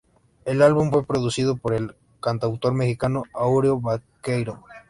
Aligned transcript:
El 0.45 0.63
álbum 0.63 0.89
fue 0.89 1.05
producido 1.05 1.57
por 1.57 1.75
el 1.75 1.93
cantautor 2.21 2.73
mexicano 2.73 3.21
Áureo 3.35 3.79
Baqueiro. 3.79 4.63